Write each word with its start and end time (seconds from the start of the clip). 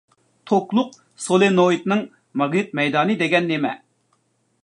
توكلۇق 0.51 0.95
سولېنوئىدنىڭ 1.25 2.01
ماگنىت 2.43 2.73
مەيدانى 2.81 3.19
دېگەن 3.23 3.49
نېمە؟ 3.55 3.77